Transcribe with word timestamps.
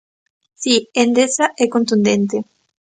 Si, 0.61 0.75
Endesa 1.01 1.45
é 1.63 1.65
contundente. 1.75 2.37